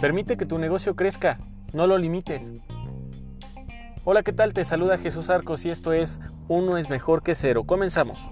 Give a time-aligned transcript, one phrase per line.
[0.00, 1.38] Permite que tu negocio crezca,
[1.74, 2.54] no lo limites.
[4.04, 4.54] Hola, ¿qué tal?
[4.54, 7.64] Te saluda Jesús Arcos y esto es Uno es mejor que cero.
[7.64, 8.26] Comenzamos.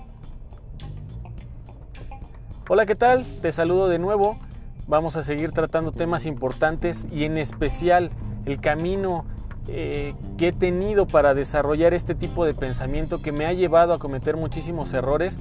[2.70, 3.26] Hola, ¿qué tal?
[3.42, 4.38] Te saludo de nuevo.
[4.86, 8.12] Vamos a seguir tratando temas importantes y en especial
[8.46, 9.26] el camino
[9.66, 13.98] eh, que he tenido para desarrollar este tipo de pensamiento que me ha llevado a
[13.98, 15.38] cometer muchísimos errores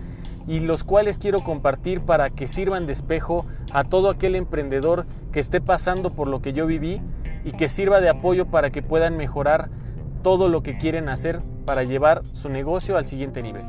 [0.48, 5.42] y los cuales quiero compartir para que sirvan de espejo a todo aquel emprendedor que
[5.42, 7.02] esté pasando por lo que yo viví
[7.44, 9.70] y que sirva de apoyo para que puedan mejorar
[10.24, 13.66] todo lo que quieren hacer para llevar su negocio al siguiente nivel.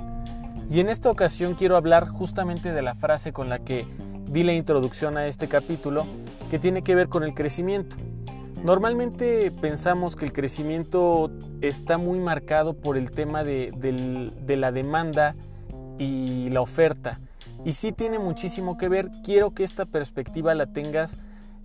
[0.71, 3.87] Y en esta ocasión quiero hablar justamente de la frase con la que
[4.31, 6.07] di la introducción a este capítulo
[6.51, 7.97] que tiene que ver con el crecimiento.
[8.63, 15.37] Normalmente pensamos que el crecimiento está muy marcado por el tema de, de la demanda
[15.99, 17.19] y la oferta.
[17.65, 19.11] Y sí tiene muchísimo que ver.
[19.25, 21.19] Quiero que esta perspectiva la tengas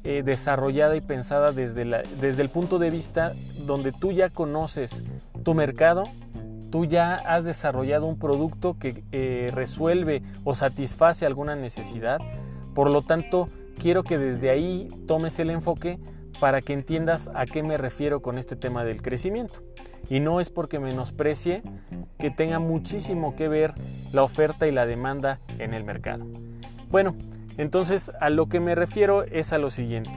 [0.03, 1.85] eh, desarrollada y pensada desde,
[2.19, 3.31] desde el punto de vista
[3.65, 5.03] donde tú ya conoces
[5.43, 6.03] tu mercado,
[6.71, 12.19] tú ya has desarrollado un producto que eh, resuelve o satisface alguna necesidad.
[12.73, 13.47] Por lo tanto,
[13.79, 15.99] quiero que desde ahí tomes el enfoque
[16.43, 19.61] para que entiendas a qué me refiero con este tema del crecimiento.
[20.09, 21.63] Y no es porque menosprecie
[22.19, 23.73] que tenga muchísimo que ver
[24.11, 26.25] la oferta y la demanda en el mercado.
[26.91, 27.15] Bueno,
[27.57, 30.11] entonces a lo que me refiero es a lo siguiente.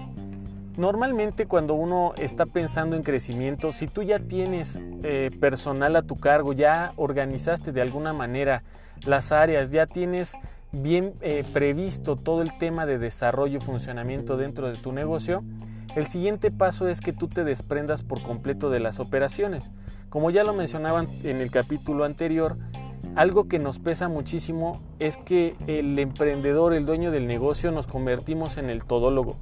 [0.76, 6.16] Normalmente cuando uno está pensando en crecimiento, si tú ya tienes eh, personal a tu
[6.16, 8.64] cargo, ya organizaste de alguna manera
[9.06, 10.34] las áreas, ya tienes
[10.72, 15.44] bien eh, previsto todo el tema de desarrollo y funcionamiento dentro de tu negocio,
[15.96, 19.72] el siguiente paso es que tú te desprendas por completo de las operaciones.
[20.10, 22.58] Como ya lo mencionaban en el capítulo anterior,
[23.14, 28.58] algo que nos pesa muchísimo es que el emprendedor, el dueño del negocio, nos convertimos
[28.58, 29.36] en el todólogo.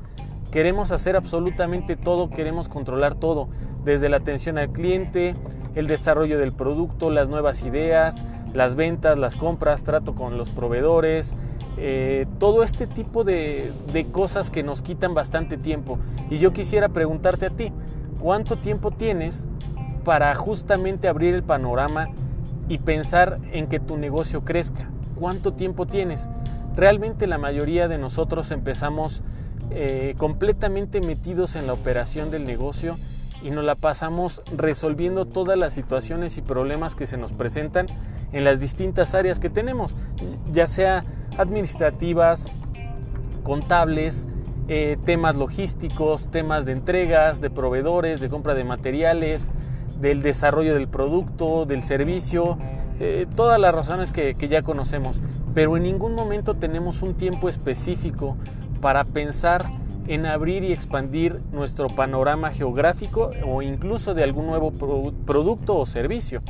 [0.52, 3.48] Queremos hacer absolutamente todo, queremos controlar todo,
[3.84, 5.34] desde la atención al cliente,
[5.74, 8.22] el desarrollo del producto, las nuevas ideas,
[8.52, 11.34] las ventas, las compras, trato con los proveedores,
[11.76, 15.98] eh, todo este tipo de, de cosas que nos quitan bastante tiempo.
[16.30, 17.72] Y yo quisiera preguntarte a ti,
[18.20, 19.48] ¿cuánto tiempo tienes
[20.04, 22.08] para justamente abrir el panorama
[22.68, 24.88] y pensar en que tu negocio crezca?
[25.16, 26.28] ¿Cuánto tiempo tienes?
[26.76, 29.22] Realmente la mayoría de nosotros empezamos
[29.70, 32.96] eh, completamente metidos en la operación del negocio
[33.42, 37.86] y nos la pasamos resolviendo todas las situaciones y problemas que se nos presentan
[38.32, 39.94] en las distintas áreas que tenemos,
[40.52, 41.04] ya sea
[41.38, 42.46] administrativas,
[43.42, 44.28] contables,
[44.68, 49.50] eh, temas logísticos, temas de entregas, de proveedores, de compra de materiales,
[50.00, 52.58] del desarrollo del producto, del servicio,
[53.00, 55.20] eh, todas las razones que, que ya conocemos.
[55.52, 58.36] Pero en ningún momento tenemos un tiempo específico
[58.80, 59.66] para pensar
[60.06, 64.72] en abrir y expandir nuestro panorama geográfico o incluso de algún nuevo
[65.24, 66.42] producto o servicio.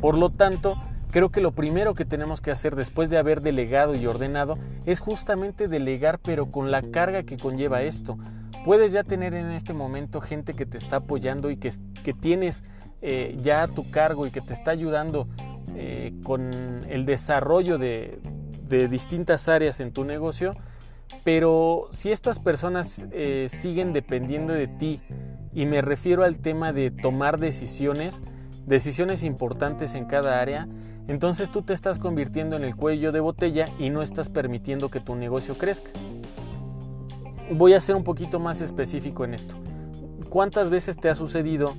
[0.00, 0.76] Por lo tanto,
[1.16, 5.00] Creo que lo primero que tenemos que hacer después de haber delegado y ordenado es
[5.00, 8.18] justamente delegar pero con la carga que conlleva esto.
[8.66, 11.72] Puedes ya tener en este momento gente que te está apoyando y que,
[12.04, 12.64] que tienes
[13.00, 15.26] eh, ya a tu cargo y que te está ayudando
[15.74, 16.50] eh, con
[16.86, 18.20] el desarrollo de,
[18.68, 20.52] de, distintas áreas en tu negocio.
[21.24, 25.00] Pero si estas personas eh, siguen dependiendo de ti,
[25.54, 28.20] y me refiero al tema de tomar decisiones,
[28.66, 30.68] decisiones importantes en cada área,
[31.08, 35.00] entonces tú te estás convirtiendo en el cuello de botella y no estás permitiendo que
[35.00, 35.90] tu negocio crezca.
[37.52, 39.54] Voy a ser un poquito más específico en esto.
[40.28, 41.76] ¿Cuántas veces te ha sucedido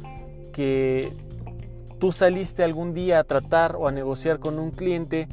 [0.53, 1.13] que
[1.99, 5.27] tú saliste algún día a tratar o a negociar con un cliente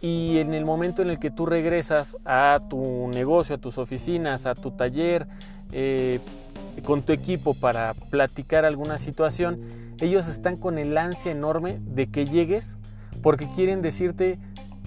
[0.00, 4.46] y en el momento en el que tú regresas a tu negocio, a tus oficinas,
[4.46, 5.26] a tu taller,
[5.72, 6.20] eh,
[6.84, 9.60] con tu equipo para platicar alguna situación,
[10.00, 12.76] ellos están con el ansia enorme de que llegues
[13.18, 14.38] porque quieren decirte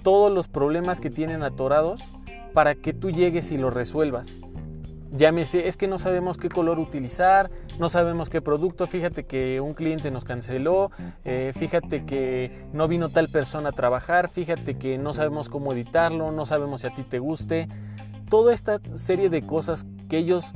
[0.02, 2.02] todos los problemas que tienen atorados
[2.52, 4.36] para que tú llegues y los resuelvas.
[5.14, 9.74] Llámese, es que no sabemos qué color utilizar, no sabemos qué producto, fíjate que un
[9.74, 10.90] cliente nos canceló,
[11.26, 16.32] eh, fíjate que no vino tal persona a trabajar, fíjate que no sabemos cómo editarlo,
[16.32, 17.68] no sabemos si a ti te guste.
[18.30, 20.54] Toda esta serie de cosas que ellos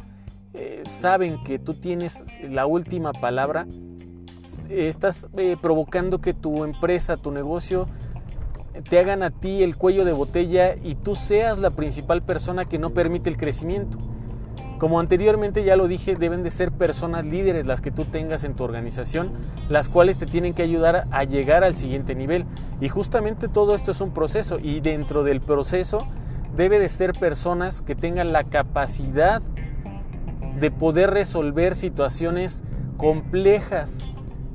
[0.54, 3.66] eh, saben que tú tienes la última palabra,
[4.70, 7.88] estás eh, provocando que tu empresa, tu negocio,
[8.88, 12.78] te hagan a ti el cuello de botella y tú seas la principal persona que
[12.78, 13.98] no permite el crecimiento.
[14.78, 18.54] Como anteriormente ya lo dije, deben de ser personas líderes las que tú tengas en
[18.54, 19.32] tu organización,
[19.70, 22.44] las cuales te tienen que ayudar a llegar al siguiente nivel.
[22.80, 26.06] Y justamente todo esto es un proceso y dentro del proceso
[26.54, 29.40] debe de ser personas que tengan la capacidad
[30.60, 32.62] de poder resolver situaciones
[32.98, 34.04] complejas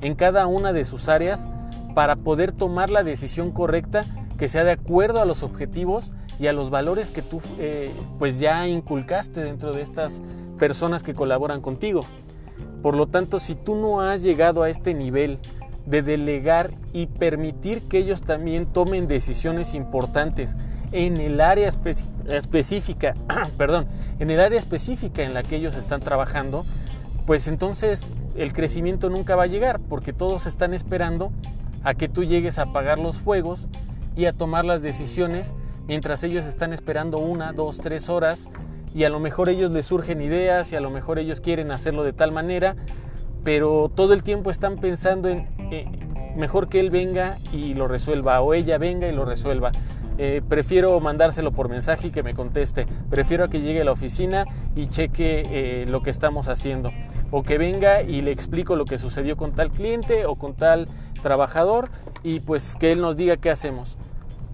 [0.02, 1.48] en cada una de sus áreas
[1.94, 4.06] para poder tomar la decisión correcta
[4.38, 8.40] que sea de acuerdo a los objetivos y a los valores que tú eh, pues
[8.40, 10.22] ya inculcaste dentro de estas
[10.58, 12.02] personas que colaboran contigo.
[12.82, 15.38] Por lo tanto, si tú no has llegado a este nivel
[15.86, 20.56] de delegar y permitir que ellos también tomen decisiones importantes
[20.92, 21.70] en el área
[22.28, 23.14] específica,
[23.58, 23.88] perdón,
[24.20, 26.66] en el área específica en la que ellos están trabajando,
[27.26, 31.32] pues entonces el crecimiento nunca va a llegar porque todos están esperando
[31.84, 33.68] a que tú llegues a apagar los fuegos
[34.16, 35.54] y a tomar las decisiones
[35.88, 38.50] mientras ellos están esperando una, dos, tres horas
[38.94, 42.04] y a lo mejor ellos les surgen ideas y a lo mejor ellos quieren hacerlo
[42.04, 42.76] de tal manera,
[43.44, 45.88] pero todo el tiempo están pensando en eh,
[46.36, 49.72] mejor que él venga y lo resuelva o ella venga y lo resuelva.
[50.18, 52.86] Eh, prefiero mandárselo por mensaje y que me conteste.
[53.10, 56.92] Prefiero que llegue a la oficina y cheque eh, lo que estamos haciendo.
[57.32, 60.88] O que venga y le explico lo que sucedió con tal cliente o con tal
[61.22, 61.90] trabajador
[62.24, 63.98] y pues que él nos diga qué hacemos.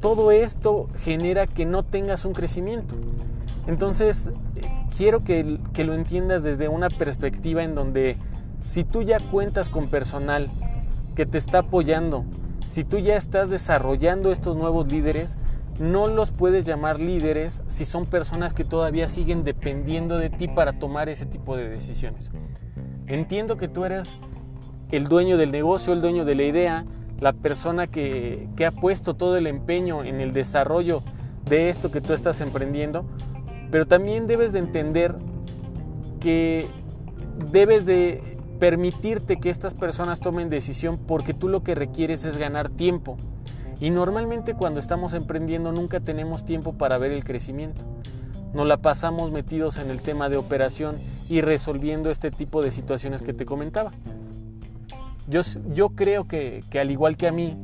[0.01, 2.95] Todo esto genera que no tengas un crecimiento.
[3.65, 4.30] Entonces,
[4.95, 8.15] quiero que, que lo entiendas desde una perspectiva en donde
[8.60, 10.50] si tú ya cuentas con personal
[11.15, 12.25] que te está apoyando,
[12.68, 15.38] si tú ya estás desarrollando estos nuevos líderes,
[15.79, 20.79] no los puedes llamar líderes si son personas que todavía siguen dependiendo de ti para
[20.79, 22.31] tomar ese tipo de decisiones.
[23.06, 24.07] Entiendo que tú eres
[24.91, 26.85] el dueño del negocio, el dueño de la idea,
[27.19, 31.03] la persona que, que ha puesto todo el empeño en el desarrollo
[31.45, 33.06] de esto que tú estás emprendiendo,
[33.71, 35.15] pero también debes de entender
[36.19, 36.68] que
[37.51, 42.69] debes de permitirte que estas personas tomen decisión porque tú lo que requieres es ganar
[42.69, 43.18] tiempo.
[43.79, 47.83] Y normalmente cuando estamos emprendiendo nunca tenemos tiempo para ver el crecimiento.
[48.53, 50.97] Nos la pasamos metidos en el tema de operación
[51.29, 53.91] y resolviendo este tipo de situaciones que te comentaba.
[55.27, 55.41] Yo,
[55.74, 57.57] yo creo que, que al igual que a mí,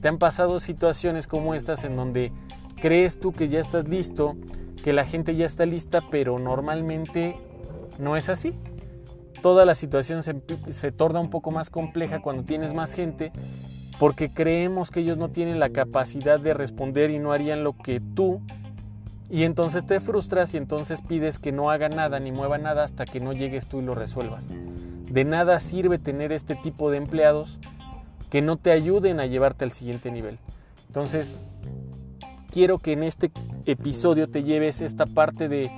[0.00, 2.32] te han pasado situaciones como estas en donde
[2.76, 4.36] crees tú que ya estás listo,
[4.82, 7.36] que la gente ya está lista, pero normalmente
[7.98, 8.52] no es así
[9.44, 13.30] toda la situación se, torna un poco más compleja cuando tienes más gente
[13.98, 18.00] porque creemos que ellos no tienen la capacidad de responder y no harían lo que
[18.00, 18.40] tú
[19.30, 23.04] y entonces te frustras y entonces pides que no haga nada ni mueva nada hasta
[23.04, 24.48] que no llegues tú y lo resuelvas.
[25.10, 27.58] De nada sirve tener este tipo de empleados
[28.30, 30.38] que no te ayuden a llevarte al siguiente nivel.
[30.88, 31.38] Entonces,
[32.50, 33.30] quiero que en este
[33.66, 35.70] episodio te lleves esta parte de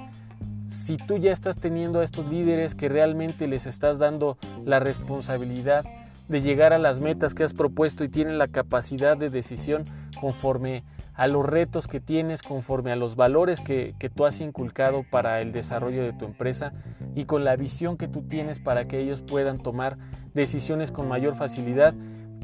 [0.69, 5.85] si tú ya estás teniendo a estos líderes que realmente les estás dando la responsabilidad
[6.29, 9.85] de llegar a las metas que has propuesto y tienen la capacidad de decisión
[10.21, 10.85] conforme
[11.15, 15.41] a los retos que tienes, conforme a los valores que, que, tú has inculcado para
[15.41, 16.73] el desarrollo de tu empresa
[17.15, 19.97] y con la visión que tú tienes para que ellos puedan tomar
[20.35, 21.95] decisiones con mayor facilidad,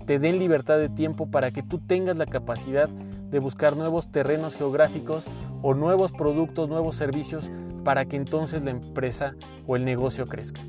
[0.06, 4.56] te den libertad de tiempo para que tú tengas la capacidad de buscar nuevos terrenos
[4.56, 5.26] geográficos
[5.62, 7.50] o nuevos productos, nuevos servicios
[7.84, 9.34] para que entonces la empresa
[9.66, 10.60] o el negocio crezca.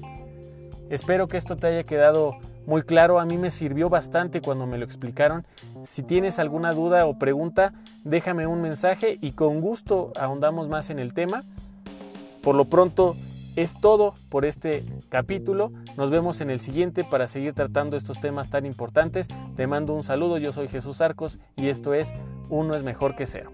[0.89, 4.77] Espero que esto te haya quedado muy claro, a mí me sirvió bastante cuando me
[4.77, 5.45] lo explicaron.
[5.83, 7.73] Si tienes alguna duda o pregunta,
[8.03, 11.43] déjame un mensaje y con gusto ahondamos más en el tema.
[12.41, 13.15] Por lo pronto
[13.55, 15.71] es todo por este capítulo.
[15.97, 19.27] Nos vemos en el siguiente para seguir tratando estos temas tan importantes.
[19.55, 22.13] Te mando un saludo, yo soy Jesús Arcos y esto es
[22.49, 23.51] Uno es mejor que cero.